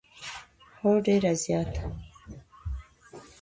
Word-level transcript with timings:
هو، 0.79 0.91
ډیره 1.05 1.31
زیاته 1.43 1.83